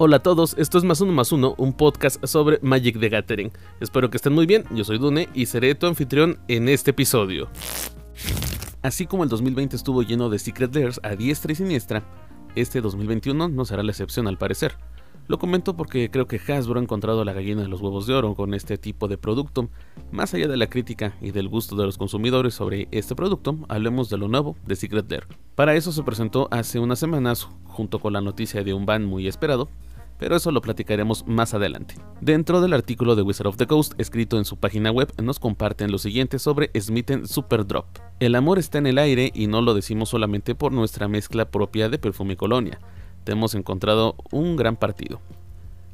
[0.00, 3.50] Hola a todos, esto es Más Uno Más Uno, un podcast sobre Magic the Gathering.
[3.80, 7.48] Espero que estén muy bien, yo soy Dune y seré tu anfitrión en este episodio.
[8.80, 12.04] Así como el 2020 estuvo lleno de Secret Layers a diestra y siniestra,
[12.54, 14.76] este 2021 no será la excepción al parecer.
[15.26, 18.36] Lo comento porque creo que Hasbro ha encontrado la gallina de los huevos de oro
[18.36, 19.68] con este tipo de producto.
[20.12, 24.08] Más allá de la crítica y del gusto de los consumidores sobre este producto, hablemos
[24.08, 25.26] de lo nuevo de Secret Lair.
[25.56, 29.26] Para eso se presentó hace unas semanas, junto con la noticia de un ban muy
[29.26, 29.68] esperado,
[30.18, 31.94] pero eso lo platicaremos más adelante.
[32.20, 35.90] Dentro del artículo de Wizard of the Coast escrito en su página web nos comparten
[35.90, 37.86] lo siguiente sobre Smithen Super Drop.
[38.20, 41.88] El amor está en el aire y no lo decimos solamente por nuestra mezcla propia
[41.88, 42.78] de perfume y colonia
[43.32, 45.20] hemos encontrado un gran partido.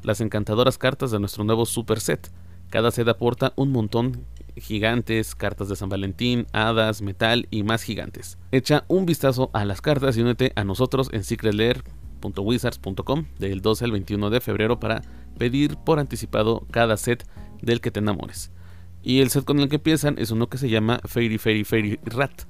[0.02, 2.30] Las encantadoras cartas de nuestro nuevo super set.
[2.70, 8.38] Cada set aporta un montón gigantes, cartas de San Valentín, hadas, metal y más gigantes.
[8.52, 11.25] Echa un vistazo a las cartas y únete a nosotros en
[12.33, 15.03] secretlair.wizards.com del 12 al 21 de febrero para
[15.39, 17.27] pedir por anticipado cada set
[17.62, 18.50] del que te enamores.
[19.03, 22.00] Y el set con el que empiezan es uno que se llama Fairy Fairy Fairy
[22.05, 22.44] Rat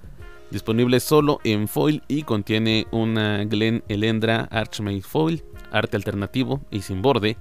[0.51, 7.03] disponible solo en foil y contiene una Glen Elendra Archmage foil, arte alternativo y sin
[7.03, 7.37] borde,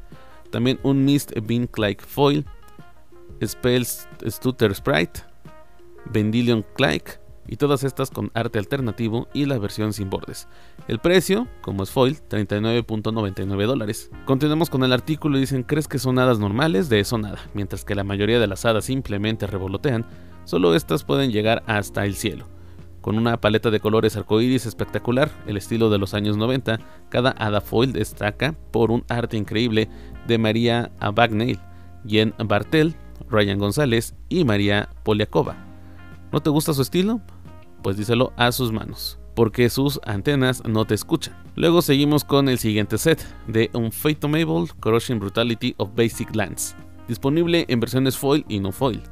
[0.50, 2.46] también un Mist Bean Like foil,
[3.46, 5.22] Spells Stutter Sprite,
[6.06, 10.48] Vendilion Clack y todas estas con arte alternativo y la versión sin bordes.
[10.88, 14.10] El precio, como es foil, 39.99 dólares.
[14.26, 16.90] Continuamos con el artículo y dicen, ¿crees que son hadas normales?
[16.90, 17.40] De eso nada.
[17.54, 20.06] Mientras que la mayoría de las hadas simplemente revolotean,
[20.46, 22.48] solo estas pueden llegar hasta el cielo.
[23.02, 27.60] Con una paleta de colores arcoíris espectacular, el estilo de los años 90, cada hada
[27.60, 29.90] foil destaca por un arte increíble
[30.26, 31.60] de María Abagnale,
[32.08, 32.96] Jen Bartel,
[33.30, 35.73] Ryan González y María Poliakova.
[36.34, 37.22] ¿No te gusta su estilo?
[37.84, 41.36] Pues díselo a sus manos, porque sus antenas no te escuchan.
[41.56, 46.76] Luego seguimos con el siguiente set de Unfathomable Crushing Brutality of Basic Lands,
[47.08, 49.04] disponible en versiones foil y no foil.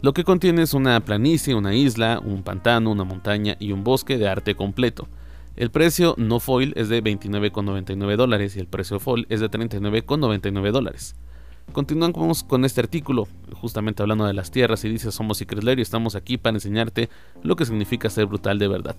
[0.00, 4.16] Lo que contiene es una planicie, una isla, un pantano, una montaña y un bosque
[4.16, 5.08] de arte completo.
[5.56, 10.70] El precio no foil es de 29,99 dólares y el precio foil es de 39,99
[10.70, 11.16] dólares.
[11.72, 16.14] Continuamos con este artículo, justamente hablando de las tierras y dice somos Secret y estamos
[16.14, 17.10] aquí para enseñarte
[17.42, 18.96] lo que significa ser brutal de verdad.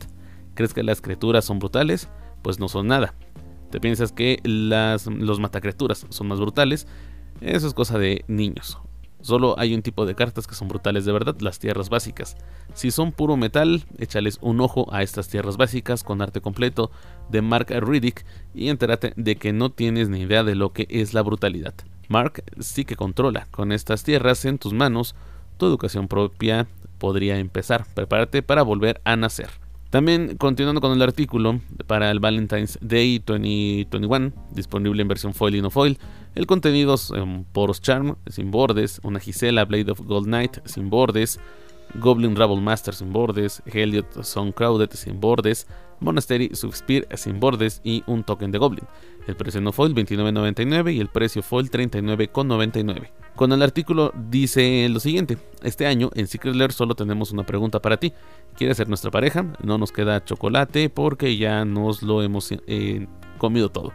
[0.53, 2.07] ¿Crees que las criaturas son brutales?
[2.43, 3.15] Pues no son nada.
[3.71, 6.87] ¿Te piensas que las, los matacriaturas son más brutales?
[7.41, 8.77] Eso es cosa de niños.
[9.21, 12.37] Solo hay un tipo de cartas que son brutales de verdad, las tierras básicas.
[12.73, 16.91] Si son puro metal, échales un ojo a estas tierras básicas con arte completo
[17.29, 21.13] de Mark Riddick y entérate de que no tienes ni idea de lo que es
[21.13, 21.73] la brutalidad.
[22.07, 23.47] Mark sí que controla.
[23.51, 25.15] Con estas tierras en tus manos,
[25.57, 27.85] tu educación propia podría empezar.
[27.93, 29.49] Prepárate para volver a nacer.
[29.89, 35.61] También continuando con el artículo para el Valentine's Day 2021, disponible en versión foil y
[35.61, 35.97] no foil,
[36.35, 40.89] el contenido es um, Poros Charm sin bordes, una Gisela Blade of Gold Knight sin
[40.89, 41.39] bordes,
[41.95, 45.67] Goblin Rabble Master sin bordes, Heliot Song Crowded sin bordes,
[46.01, 48.85] Monastery Subspear sin bordes y un token de Goblin.
[49.27, 53.11] El precio no foil 29.99 y el precio foil 39.99.
[53.35, 57.81] Con el artículo dice lo siguiente: Este año en Secret Lair solo tenemos una pregunta
[57.81, 58.13] para ti.
[58.55, 59.45] ¿Quieres ser nuestra pareja?
[59.61, 63.91] No nos queda chocolate porque ya nos lo hemos eh, comido todo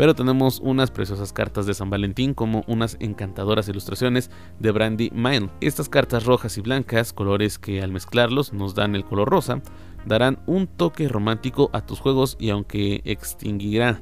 [0.00, 5.50] pero tenemos unas preciosas cartas de San Valentín como unas encantadoras ilustraciones de Brandy Mine.
[5.60, 9.60] Estas cartas rojas y blancas, colores que al mezclarlos nos dan el color rosa,
[10.06, 14.00] darán un toque romántico a tus juegos y aunque extinguirá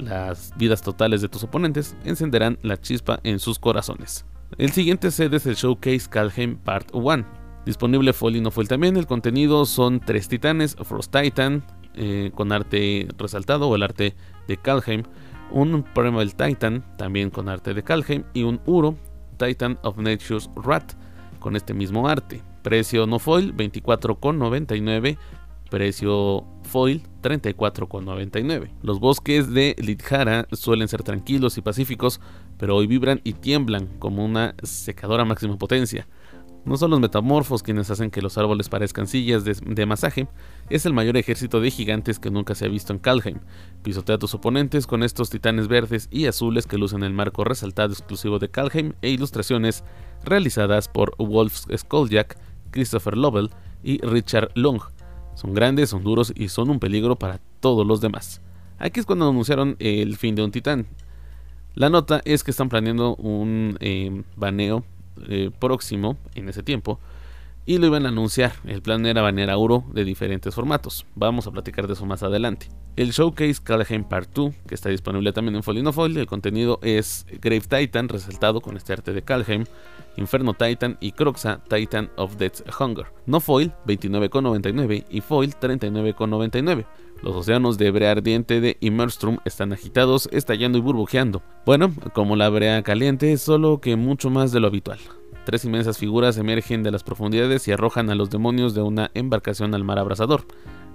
[0.00, 4.24] las vidas totales de tus oponentes, encenderán la chispa en sus corazones.
[4.58, 7.24] El siguiente set es el Showcase Calheim Part 1.
[7.64, 8.96] Disponible Foil y no Foil también.
[8.96, 14.14] El contenido son tres titanes: Frost Titan, eh, con arte resaltado o el arte
[14.48, 15.04] de Calheim,
[15.50, 18.96] un Primal Titan también con arte de Calheim y un Uro
[19.36, 20.92] Titan of Nature's Rat
[21.38, 22.42] con este mismo arte.
[22.62, 25.16] Precio no foil 24,99.
[25.70, 28.70] Precio foil 34,99.
[28.82, 32.20] Los bosques de Lidhara suelen ser tranquilos y pacíficos,
[32.58, 36.06] pero hoy vibran y tiemblan como una secadora máxima potencia.
[36.64, 40.28] No son los metamorfos quienes hacen que los árboles parezcan sillas de, masaje,
[40.68, 43.38] es el mayor ejército de gigantes que nunca se ha visto en Kalheim.
[43.82, 47.92] Pisotea a tus oponentes con estos titanes verdes y azules que lucen el marco resaltado
[47.92, 49.84] exclusivo de Kalheim e ilustraciones
[50.22, 52.36] realizadas por Wolf Skulljack,
[52.70, 53.50] Christopher Lovell
[53.82, 54.82] y Richard Long.
[55.34, 58.40] Son grandes, son duros y son un peligro para todos los demás.
[58.78, 60.86] Aquí es cuando anunciaron el fin de un titán.
[61.74, 64.84] La nota es que están planeando un eh, baneo
[65.28, 66.98] eh, próximo en ese tiempo.
[67.70, 68.54] Y lo iban a anunciar.
[68.64, 71.06] El plan era banear a Uro de diferentes formatos.
[71.14, 72.66] Vamos a platicar de eso más adelante.
[72.96, 76.80] El showcase Kalheim Part 2, que está disponible también en Foil no Foil, el contenido
[76.82, 79.66] es Grave Titan, resaltado con este arte de Kalheim,
[80.16, 83.06] Inferno Titan y Croxa Titan of Death's Hunger.
[83.26, 86.86] No Foil 29,99 y Foil 39,99.
[87.22, 91.40] Los océanos de brea ardiente de Immerstrom están agitados, estallando y burbujeando.
[91.64, 94.98] Bueno, como la brea caliente, solo que mucho más de lo habitual.
[95.44, 99.74] Tres inmensas figuras emergen de las profundidades y arrojan a los demonios de una embarcación
[99.74, 100.44] al mar abrasador.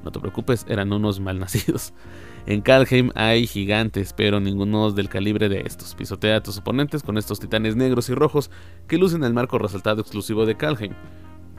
[0.03, 1.93] No te preocupes, eran unos malnacidos.
[2.47, 5.95] En Kalheim hay gigantes, pero ninguno del calibre de estos.
[5.95, 8.51] Pisotea a tus oponentes con estos titanes negros y rojos
[8.87, 10.93] que lucen el marco resaltado exclusivo de Kalheim.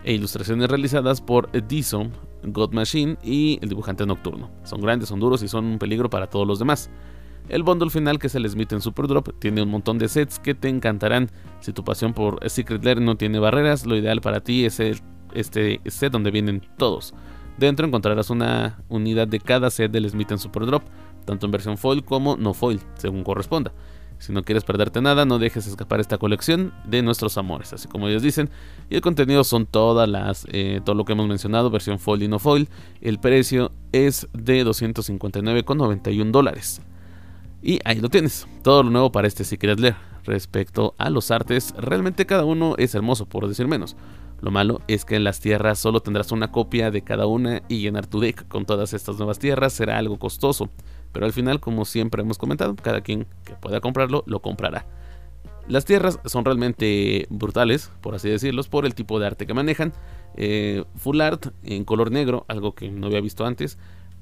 [0.04, 2.12] E ilustraciones realizadas por Dizon,
[2.44, 4.52] God Machine y el dibujante nocturno.
[4.62, 6.88] Son grandes, son duros y son un peligro para todos los demás.
[7.48, 10.38] El bundle final que es el Smith en Super Drop tiene un montón de sets
[10.38, 11.30] que te encantarán.
[11.60, 15.80] Si tu pasión por Secret Lair no tiene barreras, lo ideal para ti es este
[15.86, 17.14] set donde vienen todos.
[17.56, 20.82] Dentro encontrarás una unidad de cada set del Smith en Super Drop,
[21.24, 23.72] tanto en versión foil como no foil, según corresponda.
[24.18, 28.08] Si no quieres perderte nada, no dejes escapar esta colección de nuestros amores, así como
[28.08, 28.50] ellos dicen.
[28.88, 32.28] Y el contenido son todas las, eh, todo lo que hemos mencionado, versión foil y
[32.28, 32.68] no foil.
[33.00, 36.80] El precio es de 259,91 dólares.
[37.66, 39.96] Y ahí lo tienes, todo lo nuevo para este Secret Lair.
[40.22, 43.96] Respecto a los artes, realmente cada uno es hermoso, por decir menos.
[44.40, 47.80] Lo malo es que en las tierras solo tendrás una copia de cada una y
[47.80, 50.70] llenar tu deck con todas estas nuevas tierras será algo costoso.
[51.10, 54.86] Pero al final, como siempre hemos comentado, cada quien que pueda comprarlo lo comprará.
[55.66, 59.92] Las tierras son realmente brutales, por así decirlos, por el tipo de arte que manejan.
[60.36, 63.76] Eh, full art en color negro, algo que no había visto antes.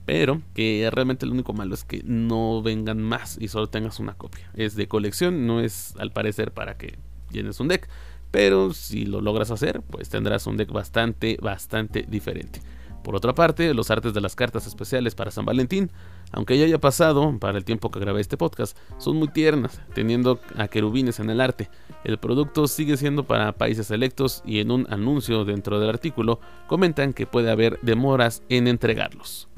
[0.06, 4.14] Pero que realmente lo único malo es que no vengan más y solo tengas una
[4.14, 4.50] copia.
[4.54, 6.98] Es de colección, no es al parecer para que
[7.30, 7.88] llenes un deck.
[8.30, 12.60] Pero si lo logras hacer, pues tendrás un deck bastante, bastante diferente.
[13.04, 15.90] Por otra parte, los artes de las cartas especiales para San Valentín,
[16.32, 20.40] aunque ya haya pasado para el tiempo que grabé este podcast, son muy tiernas, teniendo
[20.56, 21.68] a querubines en el arte.
[22.02, 27.12] El producto sigue siendo para países selectos y en un anuncio dentro del artículo comentan
[27.12, 29.48] que puede haber demoras en entregarlos.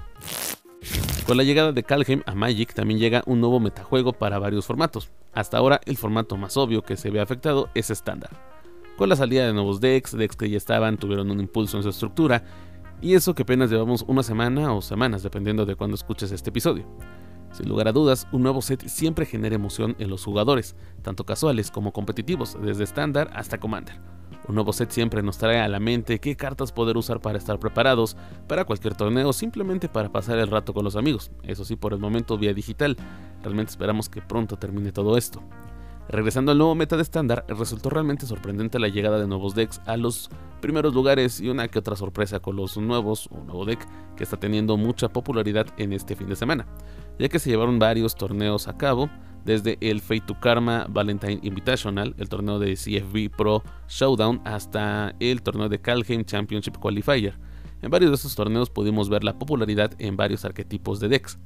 [1.27, 5.11] Con la llegada de Calheim a Magic también llega un nuevo metajuego para varios formatos.
[5.33, 8.31] Hasta ahora el formato más obvio que se ve afectado es estándar.
[8.97, 11.89] Con la salida de nuevos decks, decks que ya estaban tuvieron un impulso en su
[11.89, 12.45] estructura,
[13.03, 16.87] y eso que apenas llevamos una semana o semanas dependiendo de cuando escuches este episodio.
[17.51, 21.73] Sin lugar a dudas, un nuevo set siempre genera emoción en los jugadores, tanto casuales
[21.73, 23.99] como competitivos, desde estándar hasta Commander.
[24.49, 27.59] Un nuevo set siempre nos trae a la mente qué cartas poder usar para estar
[27.59, 28.17] preparados
[28.47, 31.31] para cualquier torneo, simplemente para pasar el rato con los amigos.
[31.43, 32.97] Eso sí, por el momento vía digital.
[33.43, 35.43] Realmente esperamos que pronto termine todo esto.
[36.09, 39.97] Regresando al nuevo meta de estándar, resultó realmente sorprendente la llegada de nuevos decks a
[39.97, 40.31] los
[40.61, 43.85] primeros lugares y una que otra sorpresa con los nuevos, un nuevo deck
[44.17, 46.67] que está teniendo mucha popularidad en este fin de semana,
[47.19, 49.11] ya que se llevaron varios torneos a cabo,
[49.47, 55.41] desde el Fate to Karma Valentine Invitational, el torneo de CFB Pro Showdown, hasta el
[55.41, 57.39] torneo de Calheim Championship Qualifier.
[57.81, 61.39] En varios de estos torneos pudimos ver la popularidad en varios arquetipos de decks.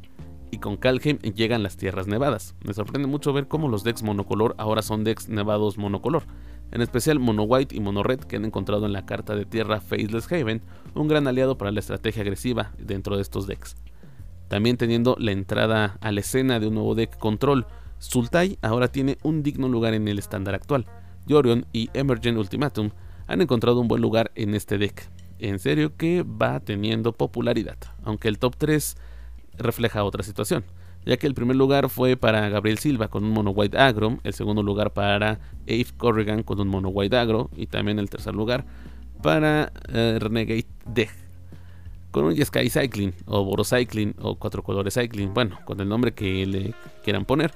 [0.50, 2.54] Y con Calheim llegan las tierras nevadas.
[2.64, 6.22] Me sorprende mucho ver cómo los decks monocolor ahora son decks nevados monocolor.
[6.72, 9.80] En especial Mono White y Mono Red que han encontrado en la carta de tierra
[9.80, 10.62] Faceless Haven
[10.94, 13.76] un gran aliado para la estrategia agresiva dentro de estos decks.
[14.48, 17.66] También teniendo la entrada a la escena de un nuevo deck control
[18.00, 20.86] Sultai ahora tiene un digno lugar en el estándar actual.
[21.26, 22.90] Yorion y Emergent Ultimatum
[23.26, 25.08] han encontrado un buen lugar en este deck.
[25.38, 28.96] En serio que va teniendo popularidad, aunque el top 3
[29.58, 30.64] refleja otra situación,
[31.04, 34.34] ya que el primer lugar fue para Gabriel Silva con un mono white agro, el
[34.34, 38.64] segundo lugar para Ave Corrigan con un mono white agro y también el tercer lugar
[39.22, 41.10] para eh, Renegade Deck
[42.10, 46.12] con un Sky Cycling o Boro Cycling o cuatro colores Cycling, bueno, con el nombre
[46.12, 47.52] que le quieran poner.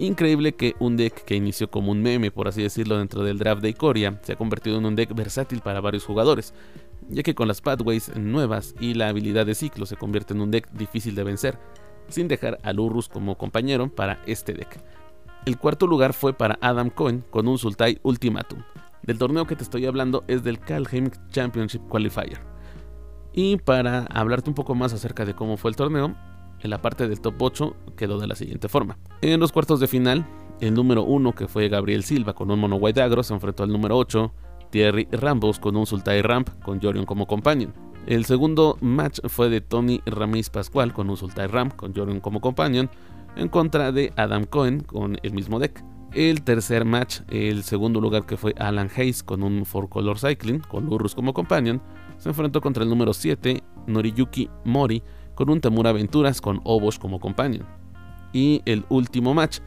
[0.00, 3.60] Increíble que un deck que inició como un meme, por así decirlo, dentro del draft
[3.60, 6.54] de Ikoria, se ha convertido en un deck versátil para varios jugadores,
[7.10, 10.50] ya que con las pathways nuevas y la habilidad de ciclo se convierte en un
[10.50, 11.58] deck difícil de vencer,
[12.08, 14.82] sin dejar a Lurrus como compañero para este deck.
[15.44, 18.62] El cuarto lugar fue para Adam Cohen con un Sultai Ultimatum.
[19.02, 22.40] Del torneo que te estoy hablando es del Kalheim Championship Qualifier.
[23.34, 26.16] Y para hablarte un poco más acerca de cómo fue el torneo,
[26.62, 28.98] en la parte del top 8 quedó de la siguiente forma.
[29.22, 30.26] En los cuartos de final,
[30.60, 33.72] el número 1, que fue Gabriel Silva con un mono white agro, se enfrentó al
[33.72, 34.32] número 8,
[34.70, 37.72] Thierry Rambos con un Sultai Ramp con Jorion como companion.
[38.06, 42.40] El segundo match fue de Tony Ramis Pascual con un Sultai Ramp con Jorion como
[42.40, 42.90] companion,
[43.36, 45.84] en contra de Adam Cohen con el mismo deck.
[46.12, 50.58] El tercer match, el segundo lugar que fue Alan Hayes con un 4 Color Cycling,
[50.60, 51.80] con Lurus como companion,
[52.18, 55.02] se enfrentó contra el número 7, Noriyuki Mori,
[55.34, 57.66] con un Temura Aventuras con Obosh como companion.
[58.32, 59.58] Y el último match,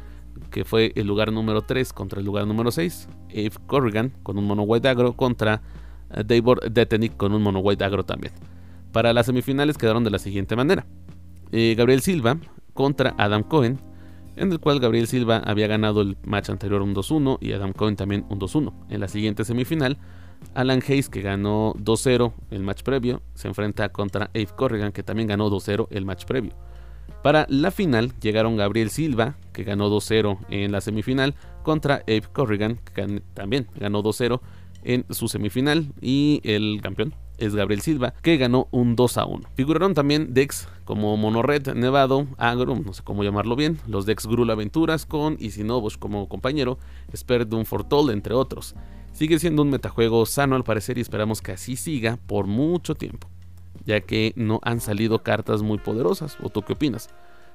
[0.52, 4.46] que fue el lugar número 3 contra el lugar número 6, Eve Corrigan con un
[4.46, 5.62] mono white agro contra
[6.12, 8.34] eh, Davor Detenik con un mono white agro también.
[8.92, 10.86] Para las semifinales quedaron de la siguiente manera.
[11.52, 12.38] Eh, Gabriel Silva
[12.74, 13.80] contra Adam Cohen,
[14.36, 17.96] en el cual Gabriel Silva había ganado el match anterior un 2-1 y Adam Cohen
[17.96, 18.74] también un 2-1.
[18.90, 19.98] En la siguiente semifinal,
[20.54, 25.28] Alan Hayes, que ganó 2-0 el match previo, se enfrenta contra Eve Corrigan, que también
[25.28, 26.54] ganó 2-0 el match previo.
[27.22, 32.80] Para la final llegaron Gabriel Silva, que ganó 2-0 en la semifinal, contra Abe Corrigan,
[32.94, 34.42] que también ganó 2-0
[34.84, 39.50] en su semifinal, y el campeón es Gabriel Silva, que ganó un 2 a 1.
[39.56, 44.52] Figuraron también Dex como Monored, Nevado, Agro, no sé cómo llamarlo bien, los Dex Grul
[44.52, 46.78] Aventuras con Isinovos como compañero,
[47.16, 48.76] Sperdun Fortol, entre otros.
[49.14, 53.28] Sigue siendo un metajuego sano al parecer y esperamos que así siga por mucho tiempo,
[53.86, 56.38] ya que no han salido cartas muy poderosas.
[56.42, 57.10] ¿O tú qué opinas?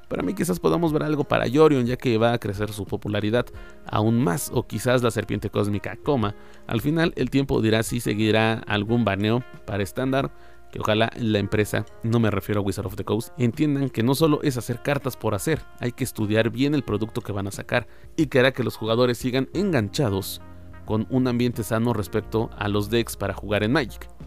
[0.08, 3.46] Para mí quizás podamos ver algo para Yorion ya que va a crecer su popularidad
[3.86, 6.34] aún más o quizás la serpiente cósmica coma.
[6.66, 10.32] Al final el tiempo dirá si seguirá algún baneo para estándar
[10.72, 14.14] que ojalá la empresa, no me refiero a Wizard of the Coast, entiendan que no
[14.14, 17.50] solo es hacer cartas por hacer, hay que estudiar bien el producto que van a
[17.50, 17.86] sacar
[18.16, 20.42] y que hará que los jugadores sigan enganchados
[20.84, 24.17] con un ambiente sano respecto a los decks para jugar en Magic.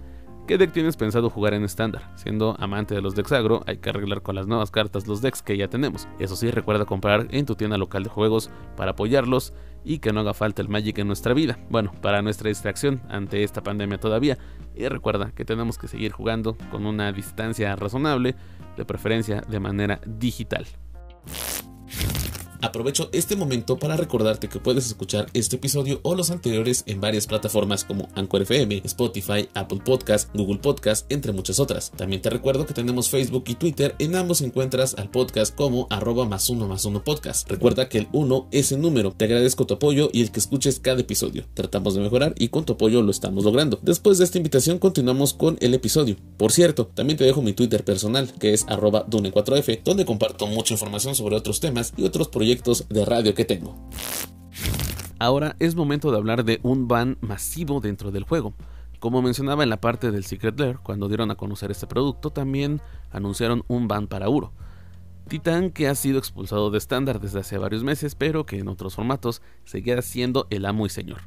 [0.48, 2.12] ¿Qué deck tienes pensado jugar en estándar?
[2.15, 5.41] Siendo amante de los decks agro, hay que arreglar con las nuevas cartas los decks
[5.41, 6.07] que ya tenemos.
[6.19, 9.53] Eso sí, recuerda comprar en tu tienda local de juegos para apoyarlos
[9.86, 11.57] y que no haga falta el Magic en nuestra vida.
[11.69, 14.38] Bueno, para nuestra distracción ante esta pandemia todavía.
[14.75, 18.36] Y recuerda que tenemos que seguir jugando con una distancia razonable,
[18.75, 20.65] de preferencia de manera digital.
[22.62, 27.25] Aprovecho este momento para recordarte que puedes escuchar este episodio o los anteriores en varias
[27.25, 31.91] plataformas como Anchor FM, Spotify, Apple Podcast, Google Podcast, entre muchas otras.
[31.98, 36.25] También te recuerdo que tenemos Facebook y Twitter, en ambos encuentras al podcast como arroba
[36.25, 37.50] más uno más uno podcast.
[37.50, 39.12] Recuerda que el 1 es el número.
[39.12, 41.46] Te agradezco tu apoyo y el que escuches cada episodio.
[41.56, 43.80] Tratamos de mejorar y con tu apoyo lo estamos logrando.
[43.82, 46.15] Después de esta invitación continuamos con el episodio.
[46.38, 50.75] Por cierto, también te dejo mi Twitter personal que es arroba dune4f donde comparto mucha
[50.75, 52.50] información sobre otros temas y otros proyectos
[52.89, 53.75] de radio que tengo.
[55.20, 58.53] Ahora es momento de hablar de un ban masivo dentro del juego.
[59.00, 62.81] Como mencionaba en la parte del Secret Lair, cuando dieron a conocer este producto, también
[63.10, 64.51] anunciaron un ban para Uro.
[65.27, 68.96] Titán que ha sido expulsado de estándar desde hace varios meses, pero que en otros
[68.96, 71.22] formatos seguía siendo el amo y señor.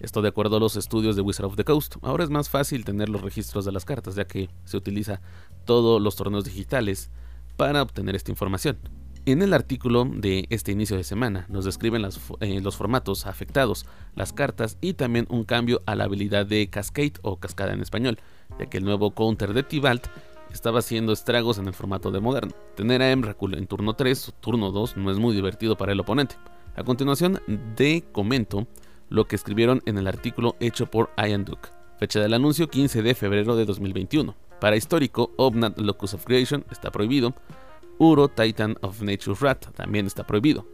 [0.00, 1.96] Esto de acuerdo a los estudios de Wizard of the Coast.
[2.02, 5.20] Ahora es más fácil tener los registros de las cartas, ya que se utiliza
[5.64, 7.10] todos los torneos digitales
[7.56, 8.78] para obtener esta información.
[9.26, 12.06] En el artículo de este inicio de semana nos describen
[12.40, 17.14] eh, los formatos afectados, las cartas y también un cambio a la habilidad de Cascade
[17.22, 18.18] o Cascada en español,
[18.58, 20.08] ya que el nuevo counter de Tibalt
[20.52, 22.52] estaba haciendo estragos en el formato de moderno.
[22.76, 26.00] Tener a Emrakul en turno 3 o turno 2 no es muy divertido para el
[26.00, 26.36] oponente.
[26.76, 28.66] A continuación de comento
[29.08, 31.70] lo que escribieron en el artículo hecho por Ian Duke.
[31.98, 34.36] Fecha del anuncio 15 de febrero de 2021.
[34.60, 37.34] Para histórico, Obnat Locus of Creation está prohibido.
[37.98, 40.66] Uro Titan of Nature's Rat también está prohibido.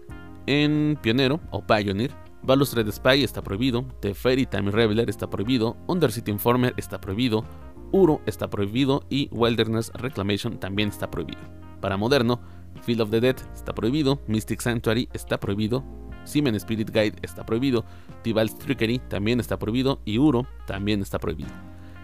[0.46, 2.12] En Pionero o Pioneer,
[2.42, 7.44] Balustrade Spy está prohibido, The Fairy Time Reveler está prohibido, Undercity Informer está prohibido,
[7.92, 11.40] Uro está prohibido y Wilderness Reclamation también está prohibido.
[11.80, 12.40] Para moderno,
[12.82, 15.84] Field of the Dead está prohibido, Mystic Sanctuary está prohibido,
[16.24, 17.84] Simen Spirit Guide está prohibido,
[18.22, 21.50] Tibal's Trickery también está prohibido y Uro también está prohibido.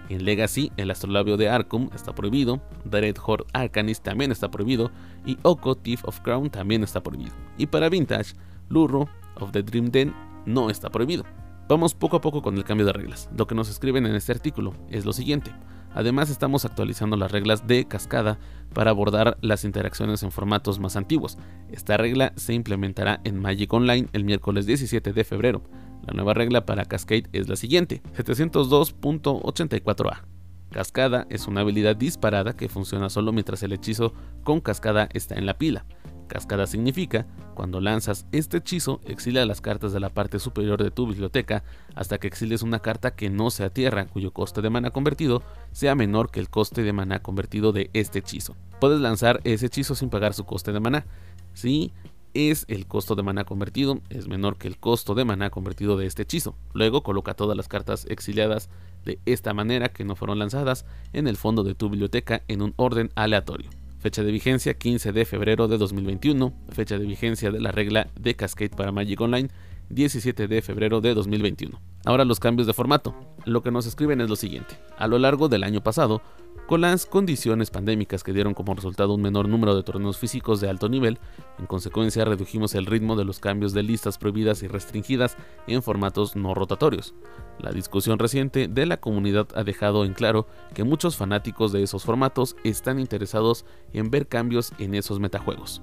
[0.09, 4.91] En Legacy, el astrolabio de Arkham está prohibido, Dread Horde Arcanist también está prohibido,
[5.25, 7.33] y Oko Thief of Crown también está prohibido.
[7.59, 8.35] Y para Vintage,
[8.69, 9.09] Luro
[9.41, 10.15] of the Dream Den
[10.47, 11.25] no está prohibido.
[11.69, 13.29] Vamos poco a poco con el cambio de reglas.
[13.37, 15.51] Lo que nos escriben en este artículo es lo siguiente.
[15.97, 18.39] Además estamos actualizando las reglas de cascada
[18.73, 21.39] para abordar las interacciones en formatos más antiguos.
[21.73, 25.63] Esta regla se implementará en Magic Online el miércoles 17 de febrero.
[26.07, 30.23] La nueva regla para Cascade es la siguiente, 702.84a.
[30.71, 34.13] Cascada es una habilidad disparada que funciona solo mientras el hechizo
[34.45, 35.87] con cascada está en la pila.
[36.29, 41.07] Cascada significa, cuando lanzas este hechizo, exilia las cartas de la parte superior de tu
[41.07, 41.63] biblioteca
[41.95, 45.95] hasta que exilies una carta que no sea tierra, cuyo coste de mana convertido sea
[45.95, 48.57] menor que el coste de mana convertido de este hechizo.
[48.81, 51.07] Puedes lanzar ese hechizo sin pagar su coste de mana.
[51.55, 51.93] Si
[52.37, 56.07] es el costo de mana convertido, es menor que el costo de mana convertido de
[56.07, 56.57] este hechizo.
[56.73, 58.69] Luego coloca todas las cartas exiliadas
[59.05, 62.75] de esta manera que no fueron lanzadas en el fondo de tu biblioteca en un
[62.77, 63.71] orden aleatorio.
[63.99, 66.53] Fecha de vigencia 15 de febrero de 2021.
[66.71, 69.49] Fecha de vigencia de la regla de Cascade para Magic Online
[69.89, 71.81] 17 de febrero de 2021.
[72.05, 73.15] Ahora los cambios de formato.
[73.45, 74.77] Lo que nos escriben es lo siguiente.
[74.99, 76.23] A lo largo del año pasado,
[76.67, 80.69] con las condiciones pandémicas que dieron como resultado un menor número de torneos físicos de
[80.69, 81.19] alto nivel,
[81.59, 85.37] en consecuencia redujimos el ritmo de los cambios de listas prohibidas y restringidas
[85.69, 87.15] en formatos no rotatorios.
[87.61, 92.05] La discusión reciente de la comunidad ha dejado en claro que muchos fanáticos de esos
[92.05, 95.83] formatos están interesados en ver cambios en esos metajuegos.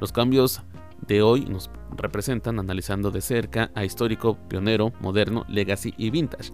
[0.00, 0.62] Los cambios
[1.06, 6.52] de hoy nos representan analizando de cerca a histórico, pionero, moderno, legacy y vintage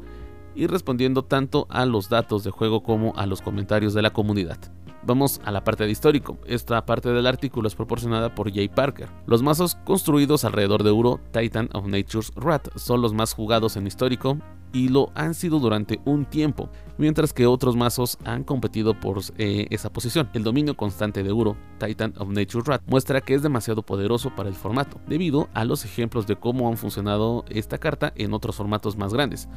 [0.58, 4.58] y respondiendo tanto a los datos de juego como a los comentarios de la comunidad.
[5.04, 6.36] Vamos a la parte de histórico.
[6.46, 9.08] Esta parte del artículo es proporcionada por Jay Parker.
[9.26, 13.86] Los mazos construidos alrededor de Uro, Titan of Nature's Wrath, son los más jugados en
[13.86, 14.36] histórico
[14.72, 19.66] y lo han sido durante un tiempo, mientras que otros mazos han competido por eh,
[19.70, 20.28] esa posición.
[20.34, 24.48] El dominio constante de Uro, Titan of Nature's Wrath, muestra que es demasiado poderoso para
[24.48, 28.96] el formato, debido a los ejemplos de cómo han funcionado esta carta en otros formatos
[28.96, 29.48] más grandes.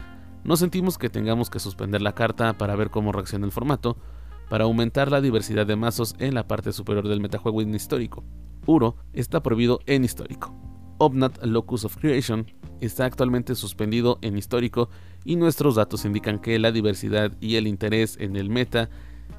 [0.43, 3.97] No sentimos que tengamos que suspender la carta para ver cómo reacciona el formato,
[4.49, 8.23] para aumentar la diversidad de mazos en la parte superior del metajuego en histórico.
[8.65, 10.53] Uro está prohibido en histórico.
[10.97, 12.45] Obnat Locus of Creation
[12.79, 14.89] está actualmente suspendido en histórico
[15.23, 18.89] y nuestros datos indican que la diversidad y el interés en el meta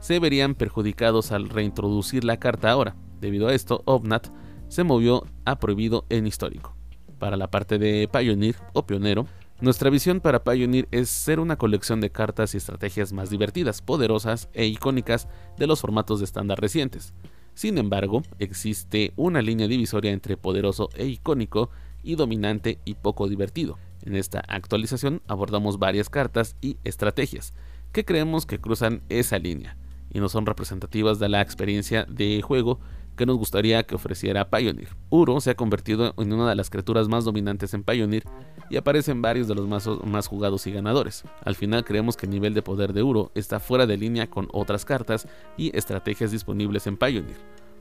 [0.01, 2.97] se verían perjudicados al reintroducir la carta ahora.
[3.21, 4.29] Debido a esto, Obnat
[4.69, 6.75] se movió a prohibido en histórico.
[7.19, 9.27] Para la parte de Pioneer o Pionero,
[9.61, 14.49] nuestra visión para Pioneer es ser una colección de cartas y estrategias más divertidas, poderosas
[14.55, 17.15] e icónicas de los formatos de estándar recientes.
[17.55, 21.71] Sin embargo, existe una línea divisoria entre poderoso e icónico
[22.03, 23.79] y dominante y poco divertido.
[24.03, 27.55] En esta actualización abordamos varias cartas y estrategias
[27.93, 29.77] que creemos que cruzan esa línea
[30.11, 32.81] y no son representativas de la experiencia de juego
[33.17, 34.97] que nos gustaría que ofreciera Pioneer.
[35.11, 38.25] Uro se ha convertido en una de las criaturas más dominantes en Pioneer
[38.71, 41.25] y aparece en varios de los mazos más jugados y ganadores.
[41.45, 44.49] Al final creemos que el nivel de poder de Uro está fuera de línea con
[44.53, 47.37] otras cartas y estrategias disponibles en Pioneer.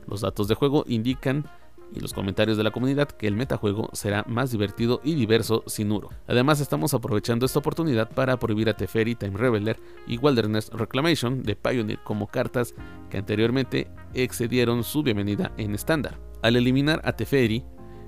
[0.06, 1.46] Los datos de juego indican
[1.94, 5.92] y los comentarios de la comunidad que el metajuego será más divertido y diverso sin
[5.92, 6.10] Uro.
[6.26, 11.56] Además estamos aprovechando esta oportunidad para prohibir a Teferi, Time Reveler y Wilderness Reclamation de
[11.56, 12.74] Pioneer como cartas
[13.10, 16.18] que anteriormente excedieron su bienvenida en estándar.
[16.42, 17.64] Al eliminar a Teferi,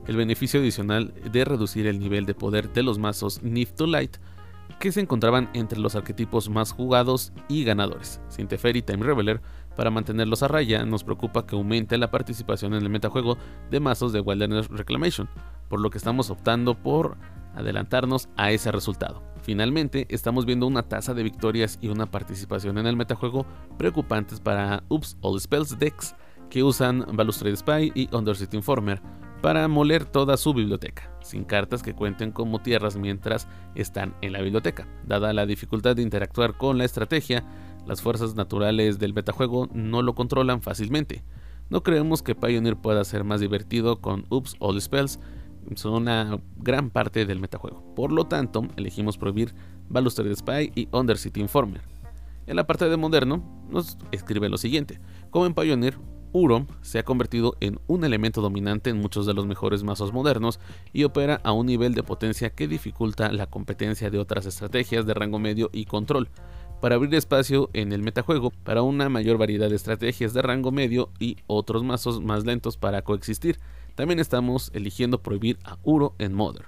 [0.07, 4.17] el beneficio adicional de reducir el nivel de poder de los mazos Nif to Light
[4.79, 8.21] que se encontraban entre los arquetipos más jugados y ganadores.
[8.29, 9.41] Sin Teferi Time Reveler
[9.77, 13.37] para mantenerlos a raya, nos preocupa que aumente la participación en el metajuego
[13.71, 15.29] de mazos de Wilderness Reclamation,
[15.69, 17.17] por lo que estamos optando por
[17.55, 19.23] adelantarnos a ese resultado.
[19.43, 24.83] Finalmente, estamos viendo una tasa de victorias y una participación en el metajuego preocupantes para
[24.89, 26.15] Oops All Spells decks
[26.49, 29.01] que usan Balustrade Spy y Undercity Informer
[29.43, 34.41] para moler toda su biblioteca, sin cartas que cuenten como tierras mientras están en la
[34.41, 34.89] biblioteca.
[35.07, 37.45] Dada la dificultad de interactuar con la estrategia,
[37.87, 41.23] las fuerzas naturales del metajuego no lo controlan fácilmente.
[41.71, 45.21] No creemos que Pioneer pueda ser más divertido con Oops All Spells,
[45.77, 47.95] son una gran parte del metajuego.
[47.95, 49.55] Por lo tanto, elegimos prohibir
[49.89, 51.83] Balustrade Spy y Undercity Informer.
[52.47, 55.99] En la parte de moderno, nos escribe lo siguiente: Como en Pioneer,
[56.33, 60.59] Uro se ha convertido en un elemento dominante en muchos de los mejores mazos modernos
[60.93, 65.15] y opera a un nivel de potencia que dificulta la competencia de otras estrategias de
[65.15, 66.29] rango medio y control
[66.85, 71.09] para abrir espacio en el metajuego para una mayor variedad de estrategias de rango medio
[71.19, 73.59] y otros mazos más lentos para coexistir.
[73.95, 76.67] También estamos eligiendo prohibir a Uro en Modern.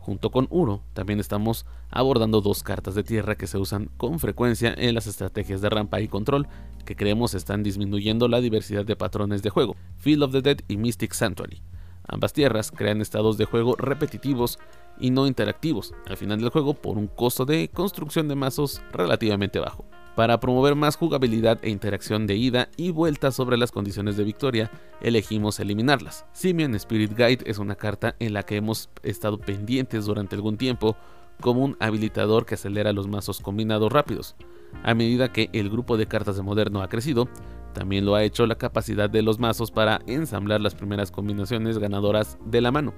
[0.00, 4.74] Junto con Uro, también estamos abordando dos cartas de tierra que se usan con frecuencia
[4.76, 6.48] en las estrategias de rampa y control,
[6.84, 10.78] que creemos están disminuyendo la diversidad de patrones de juego, Field of the Dead y
[10.78, 11.62] Mystic Sanctuary.
[12.06, 14.58] Ambas tierras crean estados de juego repetitivos
[14.98, 19.58] y no interactivos al final del juego por un costo de construcción de mazos relativamente
[19.58, 19.84] bajo.
[20.14, 24.70] Para promover más jugabilidad e interacción de ida y vuelta sobre las condiciones de victoria,
[25.00, 26.24] elegimos eliminarlas.
[26.32, 30.96] Simian Spirit Guide es una carta en la que hemos estado pendientes durante algún tiempo
[31.40, 34.36] como un habilitador que acelera los mazos combinados rápidos.
[34.84, 37.28] A medida que el grupo de cartas de moderno ha crecido,
[37.74, 42.38] también lo ha hecho la capacidad de los mazos para ensamblar las primeras combinaciones ganadoras
[42.46, 42.94] de la mano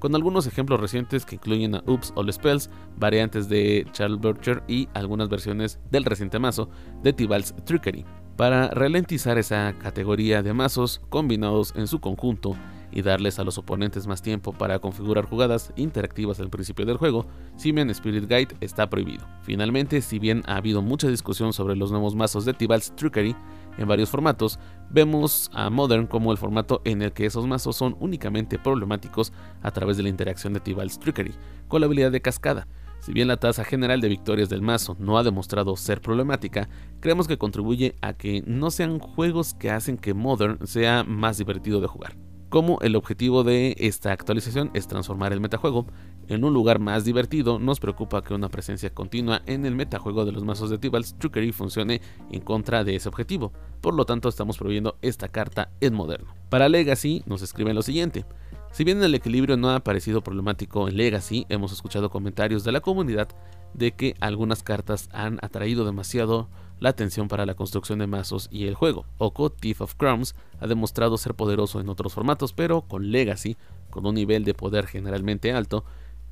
[0.00, 4.88] con algunos ejemplos recientes que incluyen a Oops All Spells, variantes de Charles Burcher y
[4.94, 6.70] algunas versiones del reciente mazo
[7.02, 8.04] de Tibalt's Trickery,
[8.36, 12.56] para ralentizar esa categoría de mazos combinados en su conjunto
[12.90, 17.26] y darles a los oponentes más tiempo para configurar jugadas interactivas al principio del juego,
[17.56, 19.26] Simian Spirit Guide está prohibido.
[19.42, 23.36] Finalmente, si bien ha habido mucha discusión sobre los nuevos mazos de Tibalt's Trickery,
[23.78, 24.58] en varios formatos,
[24.90, 29.70] vemos a Modern como el formato en el que esos mazos son únicamente problemáticos a
[29.70, 31.34] través de la interacción de Tibalt's Trickery,
[31.68, 32.66] con la habilidad de cascada.
[33.00, 36.68] Si bien la tasa general de victorias del mazo no ha demostrado ser problemática,
[37.00, 41.80] creemos que contribuye a que no sean juegos que hacen que Modern sea más divertido
[41.80, 42.14] de jugar.
[42.50, 45.86] Como el objetivo de esta actualización es transformar el metajuego
[46.26, 50.32] en un lugar más divertido, nos preocupa que una presencia continua en el metajuego de
[50.32, 52.00] los mazos de Tibalt's Trickery funcione
[52.32, 53.52] en contra de ese objetivo.
[53.80, 56.34] Por lo tanto, estamos prohibiendo esta carta en moderno.
[56.48, 58.24] Para Legacy, nos escriben lo siguiente.
[58.72, 62.80] Si bien el equilibrio no ha parecido problemático en Legacy, hemos escuchado comentarios de la
[62.80, 63.28] comunidad
[63.74, 66.48] de que algunas cartas han atraído demasiado
[66.80, 69.04] la atención para la construcción de mazos y el juego.
[69.18, 73.56] Oko, Thief of Crumbs, ha demostrado ser poderoso en otros formatos, pero con Legacy,
[73.90, 75.84] con un nivel de poder generalmente alto,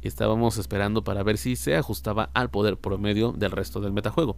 [0.02, 4.36] estábamos esperando para ver si se ajustaba al poder promedio del resto del metajuego.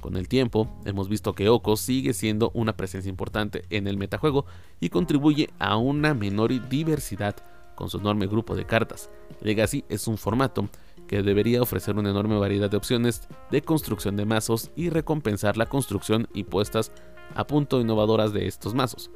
[0.00, 4.46] Con el tiempo, hemos visto que Oko sigue siendo una presencia importante en el metajuego
[4.78, 7.34] y contribuye a una menor diversidad
[7.74, 9.10] con su enorme grupo de cartas.
[9.40, 10.68] Legacy es un formato
[11.08, 15.66] que debería ofrecer una enorme variedad de opciones de construcción de mazos y recompensar la
[15.66, 16.92] construcción y puestas
[17.34, 19.10] a punto innovadoras de estos mazos.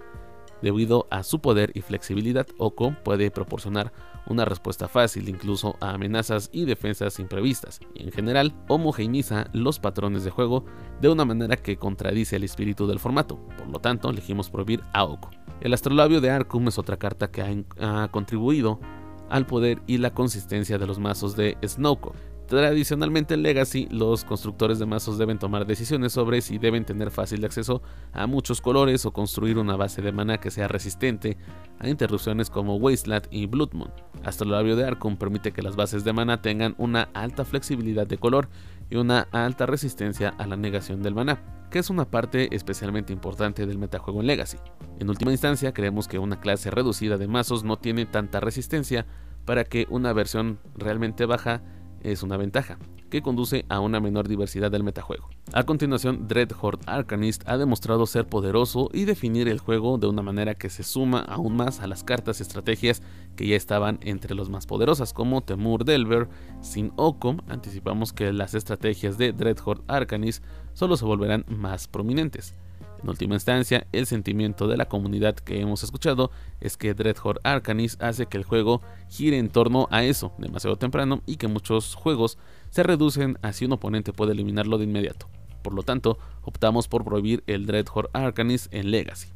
[0.63, 3.93] Debido a su poder y flexibilidad, Oko puede proporcionar
[4.29, 10.23] una respuesta fácil incluso a amenazas y defensas imprevistas, y en general homogeneiza los patrones
[10.23, 10.65] de juego
[11.01, 15.03] de una manera que contradice el espíritu del formato, por lo tanto elegimos prohibir a
[15.05, 15.31] Oko.
[15.61, 18.79] El astrolabio de Arkham es otra carta que ha, ha contribuido
[19.33, 22.15] al poder y la consistencia de los mazos de Snowco,
[22.53, 27.43] Tradicionalmente en Legacy, los constructores de mazos deben tomar decisiones sobre si deben tener fácil
[27.47, 27.81] acceso
[28.13, 31.39] a muchos colores o construir una base de mana que sea resistente
[31.79, 33.91] a interrupciones como Wasteland y Blood Moon.
[34.23, 38.51] Astrolabio de Arkham permite que las bases de mana tengan una alta flexibilidad de color
[38.93, 43.65] y una alta resistencia a la negación del mana, que es una parte especialmente importante
[43.65, 44.59] del metajuego en Legacy.
[44.99, 49.07] En última instancia, creemos que una clase reducida de mazos no tiene tanta resistencia
[49.47, 51.63] para que una versión realmente baja
[52.03, 52.77] es una ventaja,
[53.13, 55.29] que conduce a una menor diversidad del metajuego.
[55.53, 60.55] A continuación, Dreadhorde Arcanist ha demostrado ser poderoso y definir el juego de una manera
[60.55, 63.03] que se suma aún más a las cartas y estrategias
[63.37, 66.31] que ya estaban entre los más poderosas, como Temur Delver,
[66.63, 67.41] Sin Okom.
[67.49, 72.55] Anticipamos que las estrategias de Dreadhorde Arcanist solo se volverán más prominentes.
[73.03, 77.99] En última instancia, el sentimiento de la comunidad que hemos escuchado es que Dreadhorde Arcanis
[78.01, 82.39] hace que el juego gire en torno a eso demasiado temprano y que muchos juegos
[82.73, 85.29] se reducen a si un oponente puede eliminarlo de inmediato.
[85.63, 89.29] Por lo tanto, optamos por prohibir el Dreadhorde Arcanis en Legacy.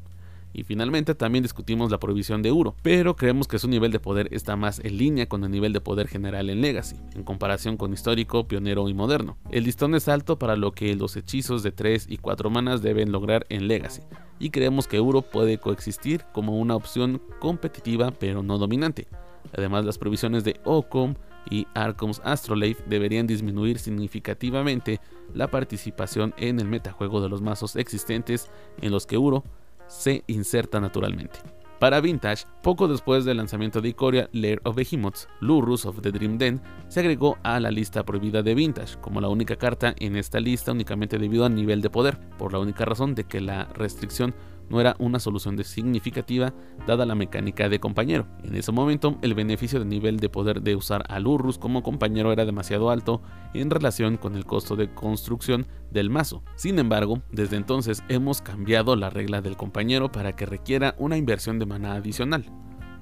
[0.55, 4.29] Y finalmente también discutimos la prohibición de Uro, pero creemos que su nivel de poder
[4.33, 7.93] está más en línea con el nivel de poder general en Legacy, en comparación con
[7.93, 9.37] histórico, pionero y moderno.
[9.51, 13.13] El listón es alto para lo que los hechizos de 3 y 4 manas deben
[13.13, 14.01] lograr en Legacy,
[14.39, 19.09] y creemos que Uro puede coexistir como una opción competitiva pero no dominante.
[19.53, 21.17] Además, las provisiones de Ocom
[21.51, 25.01] y Arkham's Astrolabe deberían disminuir significativamente
[25.35, 29.45] la participación en el metajuego de los mazos existentes en los que Uro
[29.87, 31.39] se inserta naturalmente.
[31.79, 36.39] Para Vintage, poco después del lanzamiento de Ikoria Lair of Behemoths, Lurus of the Dream
[36.39, 40.41] Den se agregó a la lista prohibida de Vintage, como la única carta en esta
[40.41, 44.35] lista únicamente debido al nivel de poder, por la única razón de que la restricción
[44.69, 46.55] no era una solución de significativa
[46.87, 48.27] dada la mecánica de compañero.
[48.43, 52.33] En ese momento, el beneficio de nivel de poder de usar a Lurrus como compañero
[52.33, 53.23] era demasiado alto
[53.55, 56.43] en relación con el costo de construcción del mazo.
[56.57, 61.59] Sin embargo, desde entonces hemos cambiado la regla del compañero para que requiera una inversión
[61.59, 62.45] de mana adicional,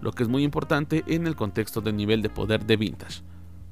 [0.00, 3.22] lo que es muy importante en el contexto del nivel de poder de Vintage.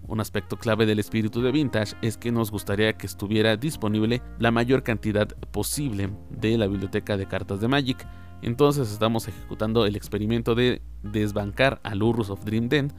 [0.09, 4.51] Un aspecto clave del espíritu de Vintage es que nos gustaría que estuviera disponible la
[4.51, 8.07] mayor cantidad posible de la biblioteca de cartas de Magic.
[8.43, 12.93] Entonces estamos ejecutando el experimento de desbancar al Urus of Dream Den.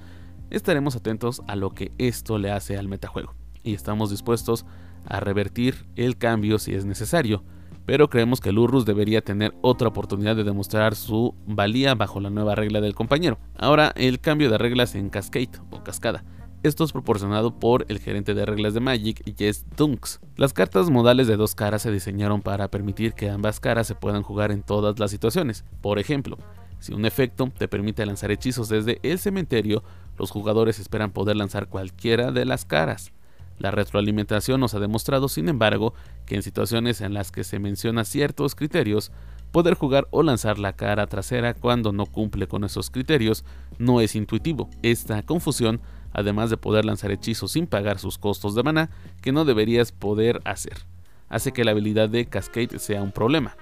[0.49, 4.65] Estaremos atentos a lo que esto le hace al metajuego y estamos dispuestos
[5.05, 7.43] a revertir el cambio si es necesario,
[7.85, 12.29] pero creemos que el Urus debería tener otra oportunidad de demostrar su valía bajo la
[12.29, 13.39] nueva regla del compañero.
[13.57, 16.23] Ahora el cambio de reglas en Cascade o Cascada
[16.63, 20.21] esto es proporcionado por el gerente de reglas de Magic, Jess Dunks.
[20.37, 24.23] Las cartas modales de dos caras se diseñaron para permitir que ambas caras se puedan
[24.23, 25.65] jugar en todas las situaciones.
[25.81, 26.37] Por ejemplo,
[26.79, 29.83] si un efecto te permite lanzar hechizos desde el cementerio,
[30.17, 33.11] los jugadores esperan poder lanzar cualquiera de las caras.
[33.59, 35.93] La retroalimentación nos ha demostrado, sin embargo,
[36.25, 39.11] que en situaciones en las que se mencionan ciertos criterios,
[39.51, 43.45] poder jugar o lanzar la cara trasera cuando no cumple con esos criterios
[43.77, 44.69] no es intuitivo.
[44.81, 45.79] Esta confusión
[46.13, 48.89] además de poder lanzar hechizos sin pagar sus costos de mana,
[49.21, 50.85] que no deberías poder hacer.
[51.29, 53.55] Hace que la habilidad de Cascade sea un problema.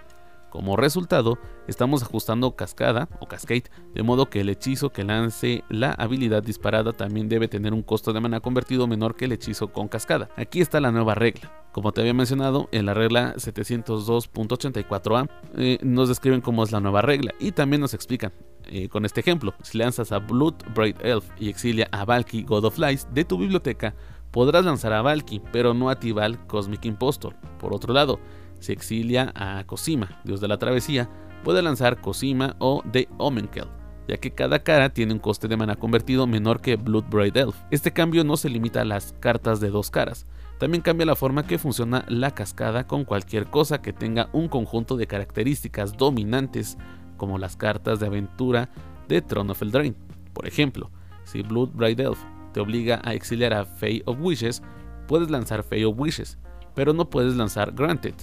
[0.52, 5.94] Como resultado, estamos ajustando cascada o cascade, de modo que el hechizo que lance la
[5.94, 9.88] habilidad disparada también debe tener un costo de mana convertido menor que el hechizo con
[9.88, 10.28] cascada.
[10.36, 11.54] Aquí está la nueva regla.
[11.72, 17.02] Como te había mencionado, en la regla 702.84a eh, nos describen cómo es la nueva
[17.02, 18.34] regla y también nos explican
[18.66, 19.54] eh, con este ejemplo.
[19.64, 23.38] Si lanzas a Blood Bright Elf y exilia a Valky God of Lies de tu
[23.38, 23.96] biblioteca,
[24.32, 27.36] podrás lanzar a Valky, pero no a Tibal Cosmic Impostor.
[27.60, 28.20] Por otro lado,
[28.60, 31.10] si exilia a Cosima, dios de la travesía,
[31.44, 33.68] puede lanzar Cosima o The Omenkel,
[34.08, 37.56] ya que cada cara tiene un coste de mana convertido menor que Blood Bright Elf.
[37.72, 40.28] Este cambio no se limita a las cartas de dos caras,
[40.62, 44.96] también cambia la forma que funciona la cascada con cualquier cosa que tenga un conjunto
[44.96, 46.78] de características dominantes,
[47.22, 48.72] como las cartas de aventura
[49.08, 49.96] de Throne of Eldraine.
[50.34, 50.90] Por ejemplo,
[51.24, 52.18] si Blood Bright Elf
[52.52, 54.64] te obliga a exiliar a Fey of Wishes,
[55.08, 56.40] puedes lanzar Fey of Wishes,
[56.74, 58.16] pero no puedes lanzar Granted,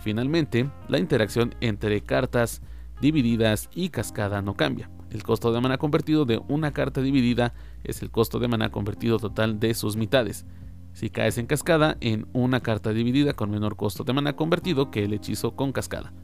[0.00, 2.62] Finalmente, la interacción entre cartas
[3.02, 4.88] divididas y cascada no cambia.
[5.10, 7.52] El costo de mana convertido de una carta dividida
[7.84, 10.46] es el costo de mana convertido total de sus mitades.
[10.94, 15.04] Si caes en cascada, en una carta dividida con menor costo de mana convertido que
[15.04, 16.14] el hechizo con cascada.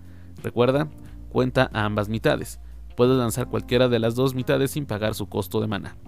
[0.42, 0.88] Recuerda,
[1.36, 2.60] cuenta a ambas mitades.
[2.96, 5.98] Puedes lanzar cualquiera de las dos mitades sin pagar su costo de mana.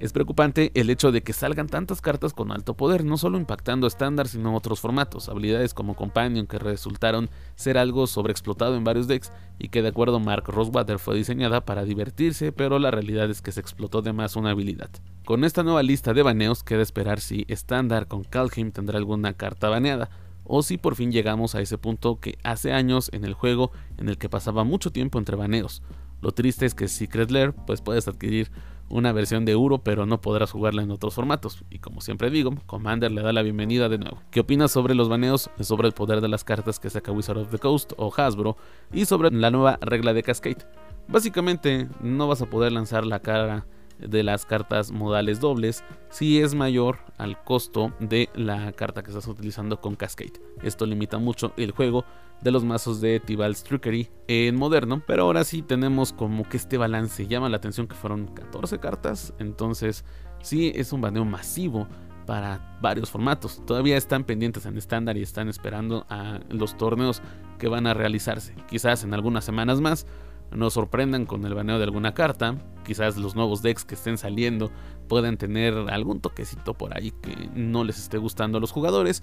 [0.00, 3.86] Es preocupante el hecho de que salgan tantas cartas con alto poder, no solo impactando
[3.86, 9.30] estándar, sino otros formatos, habilidades como Companion que resultaron ser algo sobreexplotado en varios decks
[9.58, 13.42] y que de acuerdo a Mark Rosewater fue diseñada para divertirse, pero la realidad es
[13.42, 14.88] que se explotó de más una habilidad.
[15.26, 19.68] Con esta nueva lista de baneos queda esperar si estándar con Kalheim tendrá alguna carta
[19.68, 20.08] baneada,
[20.48, 24.08] o si por fin llegamos a ese punto que hace años en el juego en
[24.08, 25.82] el que pasaba mucho tiempo entre baneos.
[26.20, 28.50] Lo triste es que Secret Lair pues puedes adquirir
[28.88, 31.64] una versión de Uro, pero no podrás jugarla en otros formatos.
[31.70, 34.22] Y como siempre digo, Commander le da la bienvenida de nuevo.
[34.30, 37.50] ¿Qué opinas sobre los baneos, sobre el poder de las cartas que saca Wizard of
[37.50, 38.56] the Coast o Hasbro
[38.92, 40.66] y sobre la nueva regla de Cascade?
[41.06, 43.66] Básicamente, no vas a poder lanzar la cara
[43.98, 49.26] de las cartas modales dobles si es mayor al costo de la carta que estás
[49.26, 50.40] utilizando con Cascade.
[50.62, 52.04] Esto limita mucho el juego
[52.40, 56.78] de los mazos de Tibal's Trickery en moderno, pero ahora sí tenemos como que este
[56.78, 60.04] balance llama la atención que fueron 14 cartas, entonces
[60.40, 61.88] sí es un baneo masivo
[62.26, 63.64] para varios formatos.
[63.64, 67.22] Todavía están pendientes en estándar y están esperando a los torneos
[67.58, 68.54] que van a realizarse.
[68.68, 70.06] Quizás en algunas semanas más
[70.50, 72.56] nos sorprendan con el baneo de alguna carta.
[72.84, 74.70] Quizás los nuevos decks que estén saliendo
[75.08, 79.22] puedan tener algún toquecito por ahí que no les esté gustando a los jugadores.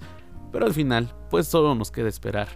[0.52, 2.48] Pero al final, pues solo nos queda esperar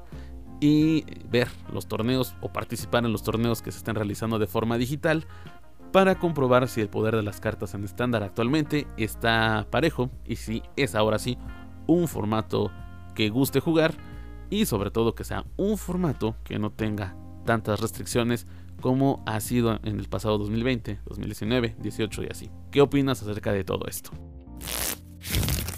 [0.60, 4.76] y ver los torneos o participar en los torneos que se están realizando de forma
[4.76, 5.26] digital
[5.92, 10.62] para comprobar si el poder de las cartas en estándar actualmente está parejo y si
[10.76, 11.36] es ahora sí
[11.86, 12.70] un formato
[13.14, 13.94] que guste jugar
[14.50, 18.46] y sobre todo que sea un formato que no tenga tantas restricciones
[18.80, 22.50] como ha sido en el pasado 2020, 2019, 18 y así.
[22.70, 24.10] ¿Qué opinas acerca de todo esto?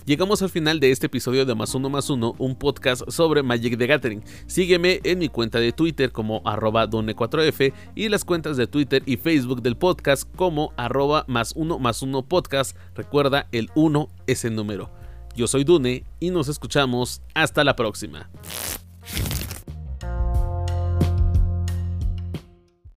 [0.05, 3.79] Llegamos al final de este episodio de Más Uno Más Uno, un podcast sobre Magic
[3.79, 4.25] the Gathering.
[4.47, 9.17] Sígueme en mi cuenta de Twitter como arroba done4f y las cuentas de Twitter y
[9.17, 12.77] Facebook del podcast como arroba más uno más uno podcast.
[12.97, 14.91] Recuerda, el 1 es el número.
[15.37, 18.29] Yo soy Dune y nos escuchamos hasta la próxima.